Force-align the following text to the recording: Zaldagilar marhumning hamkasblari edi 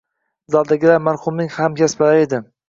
Zaldagilar 0.55 1.03
marhumning 1.09 1.53
hamkasblari 1.59 2.25
edi 2.27 2.43